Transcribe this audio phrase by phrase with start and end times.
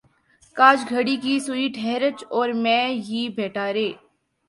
[0.57, 3.77] کاش گھڑی کی سوئ ٹھہر ج اور میں ی بیٹھا ر